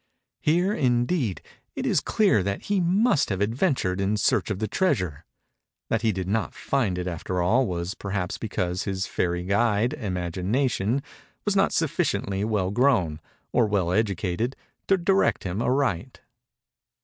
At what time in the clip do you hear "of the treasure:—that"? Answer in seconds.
4.49-6.01